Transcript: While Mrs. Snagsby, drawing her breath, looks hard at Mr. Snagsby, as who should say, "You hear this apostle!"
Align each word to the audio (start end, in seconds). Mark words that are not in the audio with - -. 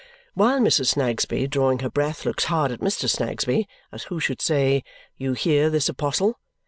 While 0.33 0.61
Mrs. 0.61 0.87
Snagsby, 0.95 1.47
drawing 1.47 1.77
her 1.81 1.89
breath, 1.91 2.25
looks 2.25 2.45
hard 2.45 2.71
at 2.71 2.79
Mr. 2.79 3.07
Snagsby, 3.07 3.67
as 3.91 4.05
who 4.05 4.19
should 4.19 4.41
say, 4.41 4.83
"You 5.15 5.33
hear 5.33 5.69
this 5.69 5.89
apostle!" 5.89 6.39